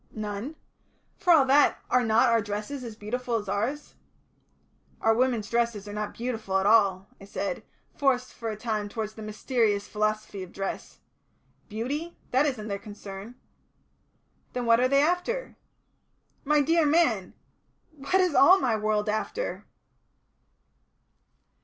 "None. 0.15 0.55
For 1.15 1.31
all 1.31 1.45
that, 1.45 1.77
are 1.91 2.03
not 2.03 2.27
our 2.29 2.41
dresses 2.41 2.83
as 2.83 2.95
beautiful 2.95 3.35
as 3.35 3.45
yours?" 3.45 3.93
"Our 4.99 5.13
women's 5.13 5.47
dresses 5.47 5.87
are 5.87 5.93
not 5.93 6.15
beautiful 6.15 6.57
at 6.57 6.65
all," 6.65 7.07
I 7.21 7.25
said, 7.25 7.61
forced 7.95 8.33
for 8.33 8.49
a 8.49 8.55
time 8.57 8.89
towards 8.89 9.13
the 9.13 9.21
mysterious 9.21 9.87
philosophy 9.87 10.41
of 10.41 10.53
dress. 10.53 11.01
"Beauty? 11.69 12.17
That 12.31 12.47
isn't 12.47 12.67
their 12.67 12.79
concern." 12.79 13.35
"Then 14.53 14.65
what 14.65 14.79
are 14.79 14.87
they 14.87 15.03
after?" 15.03 15.55
"My 16.43 16.61
dear 16.61 16.87
man! 16.87 17.35
What 17.91 18.15
is 18.15 18.33
all 18.33 18.59
my 18.59 18.75
world 18.75 19.07
after?" 19.07 19.67